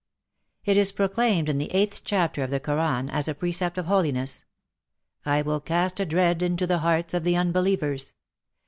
It 0.65 0.77
is 0.77 0.91
proclaimed 0.91 1.47
in 1.47 1.59
the 1.59 1.71
eighth 1.71 2.01
chapter 2.03 2.41
of 2.41 2.49
the 2.49 2.59
Koran 2.59 3.07
as 3.07 3.27
a 3.27 3.35
precept 3.35 3.77
of 3.77 3.85
holiness:" 3.85 4.45
I 5.27 5.43
will 5.43 5.59
cast 5.59 5.99
a 5.99 6.07
dread 6.07 6.41
into 6.41 6.65
the 6.65 6.79
hearts 6.79 7.13
of 7.13 7.23
the 7.23 7.37
unbelievers. 7.37 8.13